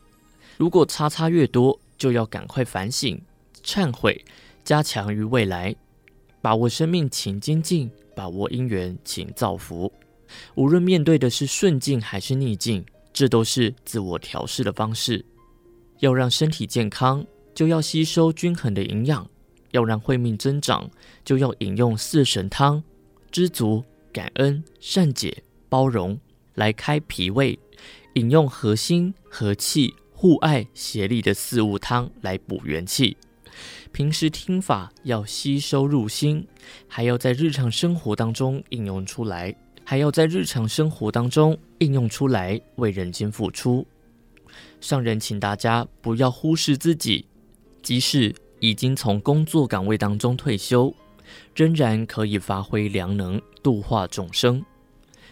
[0.56, 3.20] 如果叉叉越多，就要赶快反省、
[3.62, 4.24] 忏悔，
[4.64, 5.76] 加强于未来，
[6.40, 9.92] 把握生命请精进，把握因缘请造福。
[10.54, 15.22] 无论面对的是顺境还是逆境，这都是自我调试的方式。
[15.98, 17.26] 要让身体健康，
[17.58, 19.26] 就要吸收均衡的营养；
[19.72, 20.88] 要让慧命增长，
[21.24, 22.84] 就要饮用四神汤：
[23.32, 26.16] 知足、感恩、善解、包容，
[26.54, 27.58] 来开脾胃。
[28.14, 33.16] 饮用和心、和气、互爱、协力的四物汤来补元气。
[33.90, 36.46] 平时听法要吸收入心，
[36.86, 43.84] 还要在日常生活当中应用出来，还要在日常生活当中应用出来，为人间付出。
[44.80, 47.26] 上人请大家不要忽视自己，
[47.88, 50.94] 即使已经从工作岗位当中退休，
[51.54, 54.62] 仍然可以发挥良能，度化众生。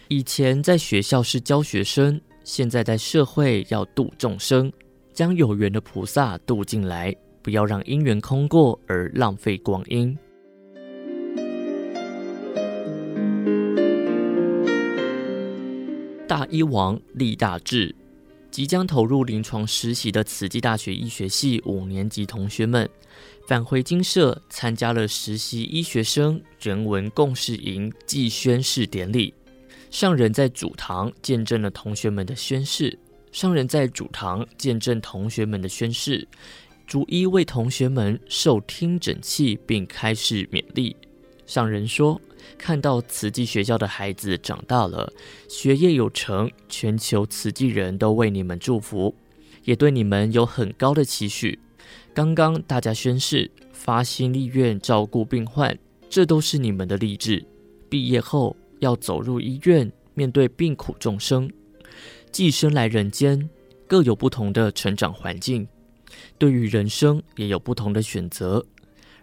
[0.07, 2.19] 以前在学校是教学生。
[2.43, 4.73] 现在在社会要度众生，
[5.13, 10.17] 将有缘的菩萨度进来，不要让因缘空过而浪费光阴。
[16.27, 17.95] 大医王立大志，
[18.49, 22.89] 即将投入临床实习的慈济大学医学系五年级同学们，
[23.47, 29.33] 返回精舍参加了实习医学生人文共识营暨宣誓典礼。
[29.91, 32.97] 上人在主堂见证了同学们的宣誓，
[33.31, 36.27] 上人在主堂见证同学们的宣誓，
[36.85, 40.95] 逐一为同学们受听诊器并开示勉励。
[41.45, 42.19] 上人说，
[42.57, 45.11] 看到慈济学校的孩子长大了，
[45.47, 49.15] 学业有成，全球慈济人都为你们祝福，
[49.63, 51.59] 也对你们有很高的期许。
[52.13, 55.77] 刚刚大家宣誓发心立愿照顾病患，
[56.09, 57.45] 这都是你们的励志。
[57.89, 61.49] 毕业后要走入医院，面对病苦众生，
[62.31, 63.49] 寄生来人间，
[63.87, 65.67] 各有不同的成长环境，
[66.37, 68.65] 对于人生也有不同的选择。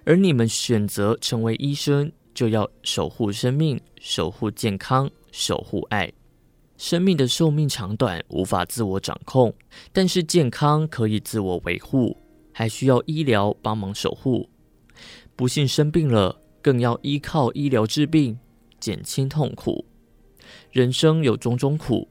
[0.05, 6.12] 而你们选择成为医生，就要守护生命，守护健康，守护爱。
[6.76, 9.55] 生命的寿命长短无法自我掌控，
[9.93, 12.16] 但是健康可以自我维护。
[12.57, 14.49] 还需要医疗帮忙守护，
[15.35, 18.39] 不幸生病了，更要依靠医疗治病，
[18.78, 19.85] 减轻痛苦。
[20.70, 22.07] 人生有种种苦，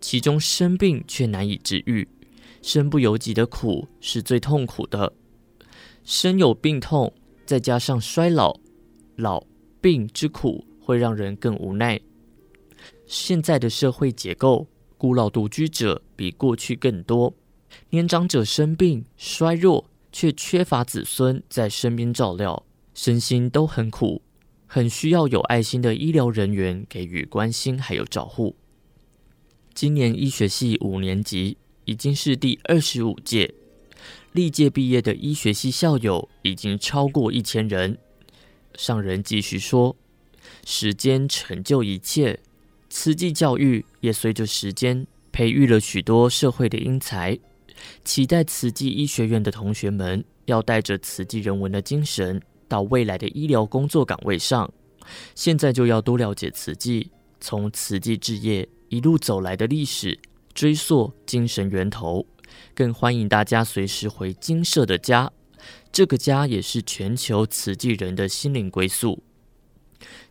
[0.00, 2.08] 其中生病却难以治愈，
[2.62, 5.12] 身不由己的苦是最痛苦的。
[6.04, 7.12] 身有病痛，
[7.44, 8.56] 再加上衰老、
[9.16, 9.44] 老
[9.80, 12.00] 病之苦，会让人更无奈。
[13.06, 17.34] 现在的社会结构，孤老独居者比过去更多。
[17.90, 24.22] 年长者生病衰弱，却缺乏子孙在身边照料，身心都很苦，
[24.66, 28.54] 很需要有爱心的医疗人员给予关心还有照护。
[29.74, 33.52] 今年医学系五年级已经是第二十五届，
[34.32, 37.98] 历届毕业的医学系校友已经超过一千人。
[38.76, 39.96] 上人继续说
[40.66, 42.40] ：“时间成就一切，
[42.90, 47.38] 慈济教育也随着时间培育了许多社会的英才。”
[48.04, 54.72] 期待慈济医学院的同学们要带着慈济人文的精神到未来的医疗工作岗位上。
[55.34, 57.10] 现在就要多了解慈济，
[57.40, 60.18] 从慈济置业一路走来的历史，
[60.54, 62.24] 追溯精神源头。
[62.74, 65.30] 更欢迎大家随时回精舍的家，
[65.92, 69.22] 这个家也是全球慈济人的心灵归宿。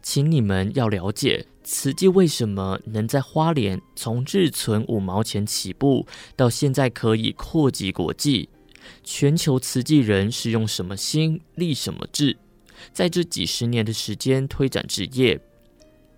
[0.01, 1.45] 请你们要了解。
[1.65, 6.05] 慈济为什么能在花莲从日存五毛钱起步，
[6.35, 8.49] 到现在可以扩及国际？
[9.01, 12.35] 全球慈济人是用什么心立什么志？
[12.91, 15.39] 在这几十年的时间推展职业，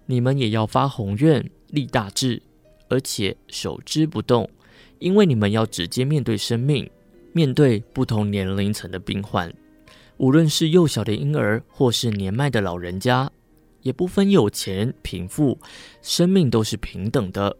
[0.07, 2.41] 你们也要发宏愿立大志，
[2.89, 4.49] 而且守之不动，
[4.97, 6.89] 因为你们要直接面对生命，
[7.35, 9.53] 面对不同年龄层的病患，
[10.15, 13.29] 无论是幼小的婴儿，或是年迈的老人家。
[13.81, 15.59] 也不分有钱贫富，
[16.01, 17.53] 生命都是平等的。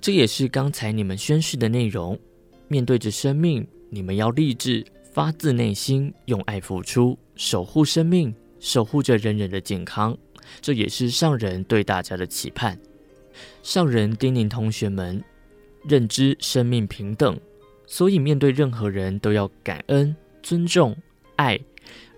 [0.00, 2.18] 这也是刚才你们宣誓的内容。
[2.66, 10.18] 面对着生命，你们要立志，发自内心用爱付出，守护生命，守护着人人的健康。
[10.60, 12.76] 这也是上人对大家的期盼。
[13.62, 15.22] 上人叮咛同学们，
[15.84, 17.38] 认知生命平等，
[17.86, 20.96] 所以面对任何人都要感恩、尊重、
[21.36, 21.60] 爱，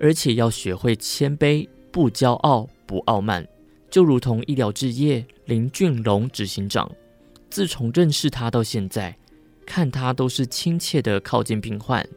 [0.00, 2.68] 而且要学会谦卑，不骄傲。
[2.88, 3.44] 不傲慢，
[3.90, 6.88] 就如同医疗置业林俊龙执行长，
[7.50, 9.18] 自从认识他到现在，
[9.66, 12.08] 看他都是亲切的靠近病患，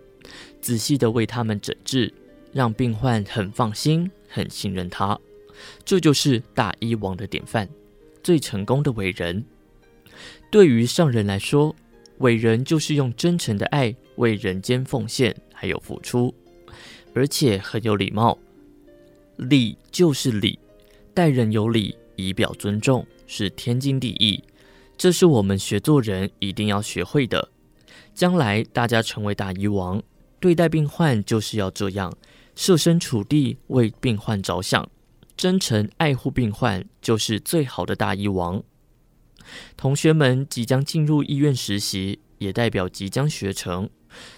[0.61, 2.13] 仔细的为他们诊治，
[2.53, 5.19] 让病患很放心、很信任他。
[5.83, 7.67] 这就是大医王的典范，
[8.21, 9.43] 最成功的伟人。
[10.51, 11.75] 对于上人来说，
[12.19, 16.33] 伟人就是用真诚的爱为人间奉献，还有付出，
[17.13, 18.37] 而且很有礼貌。
[19.37, 20.59] 礼就是礼，
[21.13, 24.43] 待人有礼，以表尊重，是天经地义。
[24.97, 27.49] 这是我们学做人一定要学会的。
[28.13, 30.03] 将来大家成为大医王，
[30.41, 32.13] 对待病患就是要这样，
[32.53, 34.89] 设身处地为病患着想，
[35.37, 38.61] 真诚爱护病患，就是最好的大医王。
[39.77, 43.89] 同学们即将进入医院实习，也代表即将学成。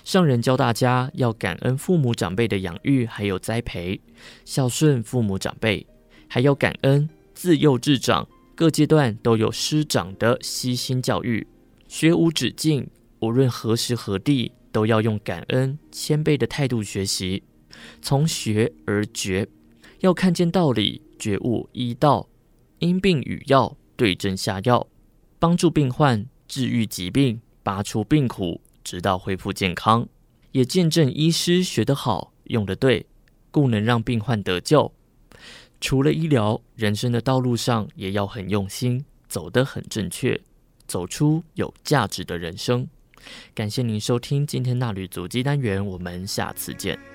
[0.03, 4.01] 上人教大家要感恩父母长辈的养育还有栽培，
[4.43, 5.87] 孝顺父母长辈，
[6.27, 11.47] 还要感恩自幼至长各阶段都有师长的悉心教育，
[11.87, 12.89] 学无止境，
[13.19, 17.43] 无论何时何地都要用感恩谦卑的态度学习，
[18.01, 19.47] 从学而觉，
[20.01, 22.27] 要看见道理，觉悟医道，
[22.79, 24.85] 因病与药对症下药，
[25.41, 28.61] 帮助病患治愈疾病，拔除病苦。
[28.83, 30.07] 直到恢复健康，
[30.51, 33.07] 也见证医师学得好、用得对，
[33.49, 34.91] 故能让病患得救。
[35.79, 40.39] 除了医疗，人生的道路上也要很用心，走得很正确，
[40.85, 42.87] 走出有价值的人生。
[43.55, 47.10] 感谢您收听今天那旅足迹单元，我们下次见。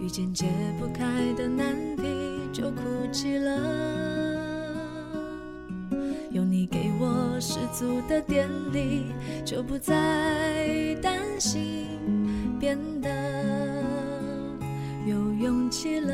[0.00, 0.46] 遇见解
[0.78, 1.04] 不开
[1.36, 2.02] 的难题
[2.52, 2.82] 就哭
[3.12, 3.50] 泣了，
[6.30, 9.06] 有你给我十足的电力，
[9.44, 9.94] 就不再
[11.02, 11.86] 担心，
[12.58, 13.08] 变得
[15.06, 16.12] 有勇气了。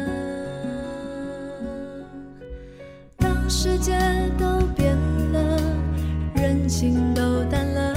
[3.16, 3.92] 当世界
[4.38, 4.96] 都变
[5.32, 5.60] 了，
[6.34, 7.94] 人情都淡了，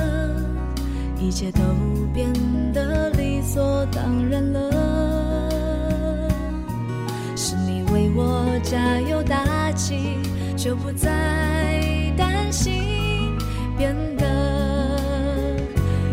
[1.19, 1.61] 一切都
[2.13, 2.32] 变
[8.70, 10.20] 加油打气，
[10.55, 11.09] 就不再
[12.15, 13.36] 担心，
[13.76, 15.57] 变得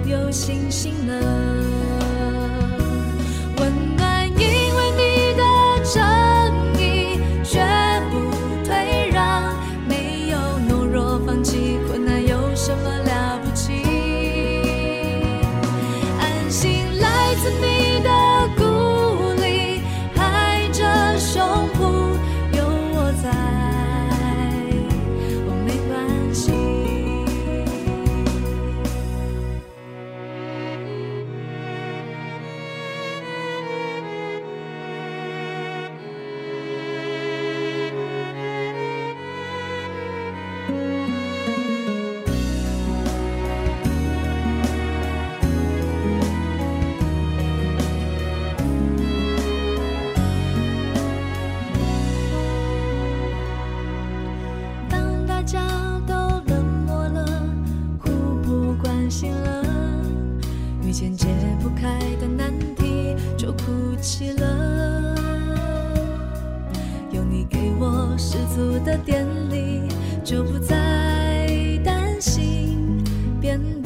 [0.07, 1.76] 有信心了。
[73.59, 73.86] 见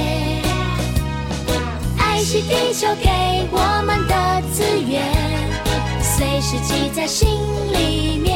[0.00, 0.48] 一些。
[1.98, 3.10] 爱惜地球给
[3.52, 5.02] 我们的资源，
[6.02, 7.28] 随时记在心
[7.72, 8.28] 里面。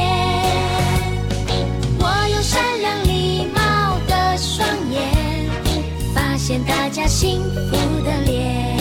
[1.99, 5.49] 我用善良礼貌的双眼，
[6.13, 8.74] 发现大家幸福的脸。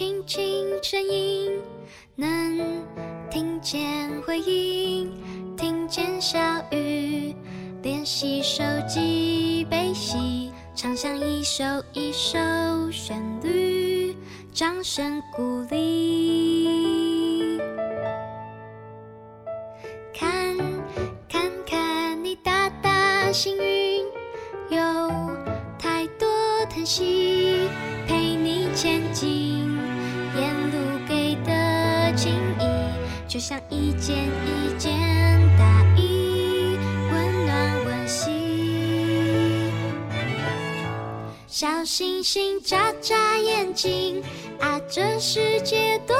[0.00, 1.60] 轻轻声音，
[2.14, 2.82] 能
[3.30, 5.12] 听见回应，
[5.58, 6.38] 听见小
[6.72, 7.36] 雨，
[7.82, 12.38] 练习手机背戏，唱响一首一首
[12.90, 14.16] 旋律，
[14.54, 16.29] 掌声鼓励。
[42.00, 44.24] 星星眨眨眼睛，
[44.58, 46.16] 啊，这世界多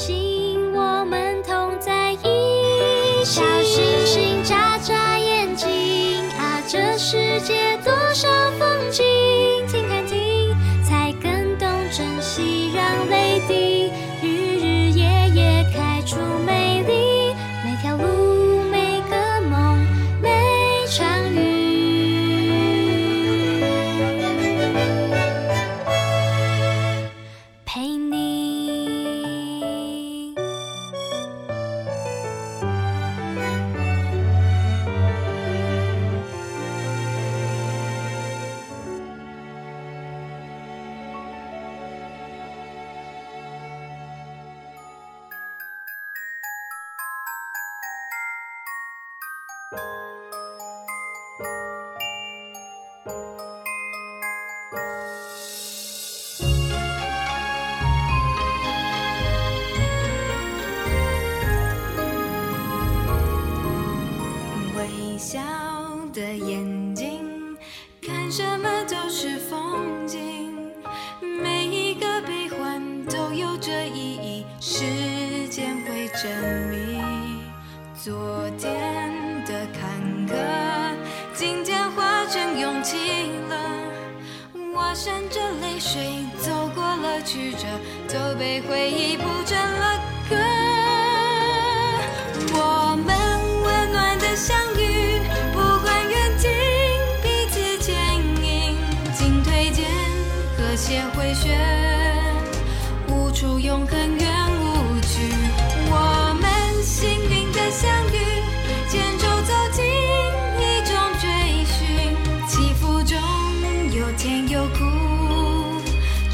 [0.00, 0.29] she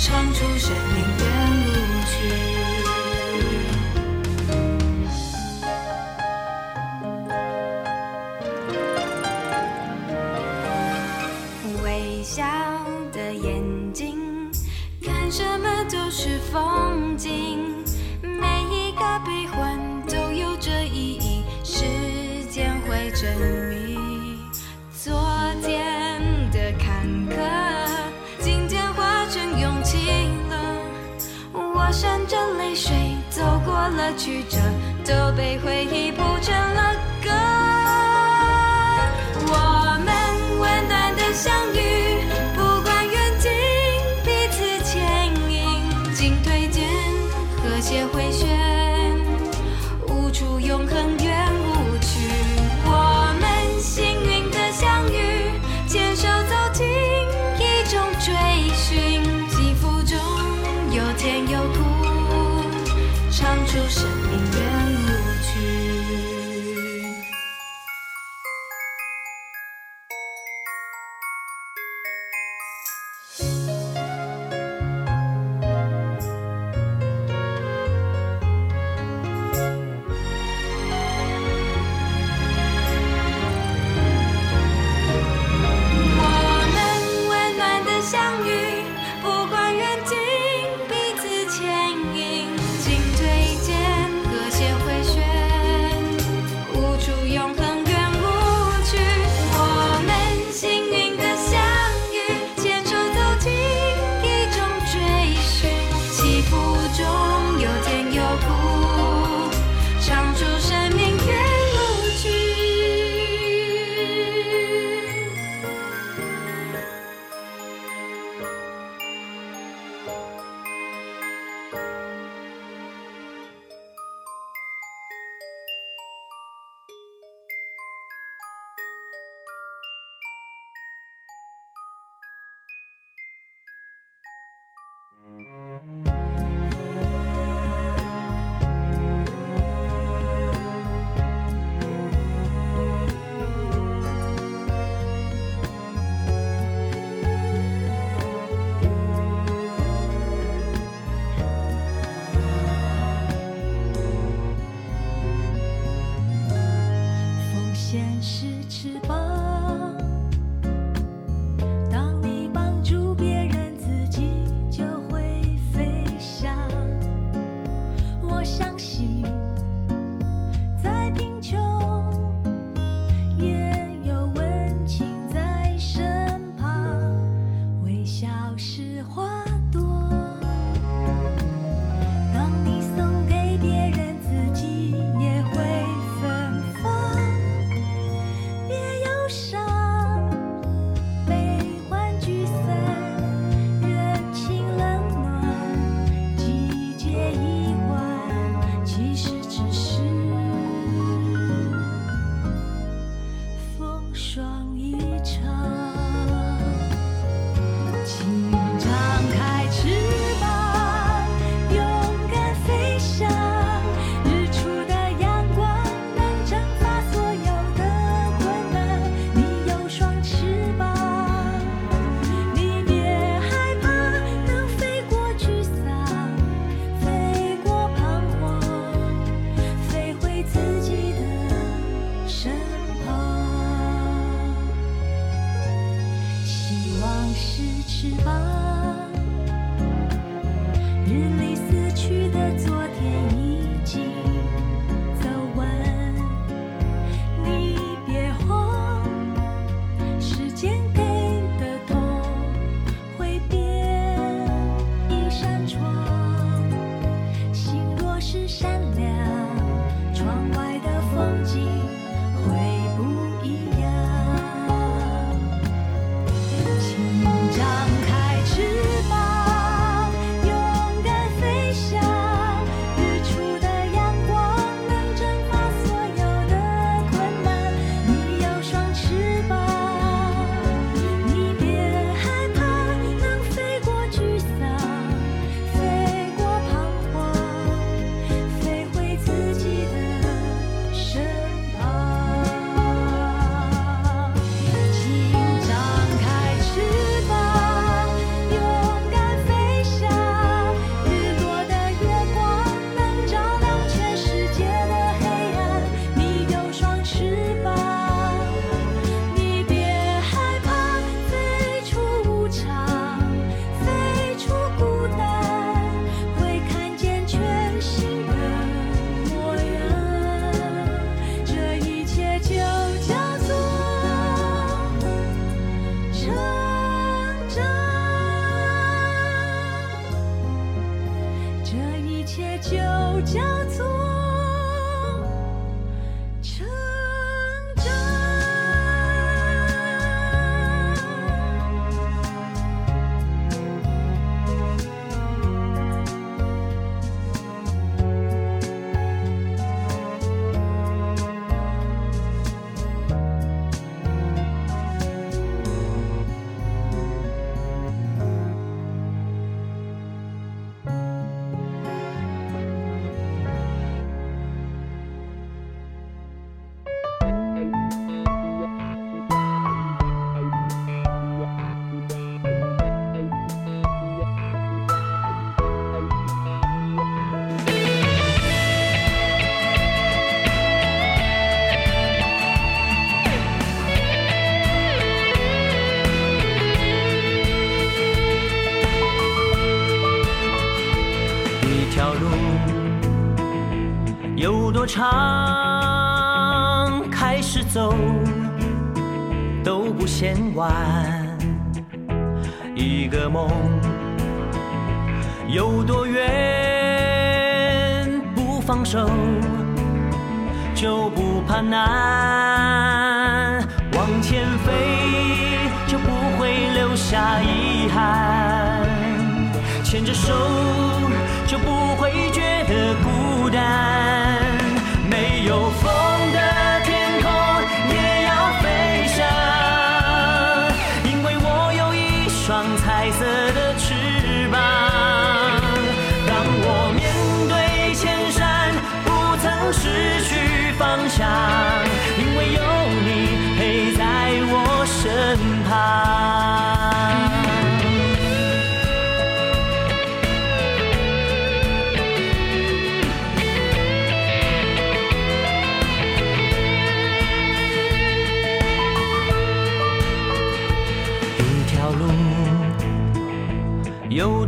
[0.06, 1.15] 唱出生命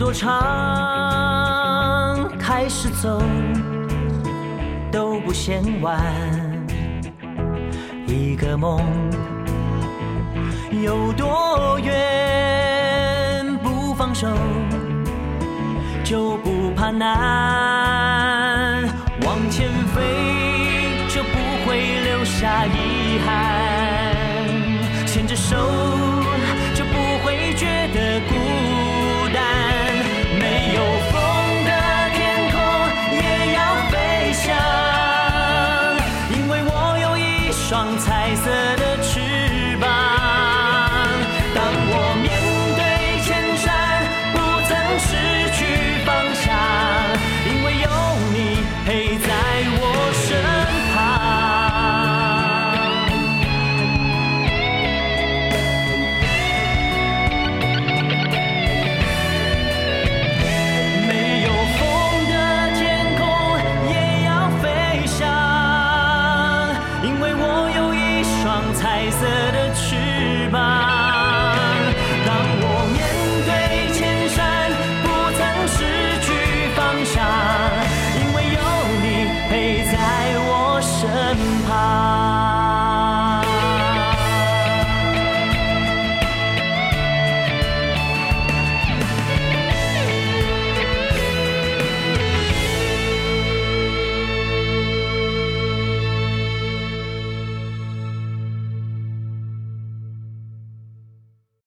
[0.09, 0.31] 多长
[2.39, 3.21] 开始走
[4.91, 6.03] 都不嫌晚。
[8.07, 8.81] 一个梦
[10.83, 14.27] 有多远不放手
[16.03, 17.88] 就不怕难。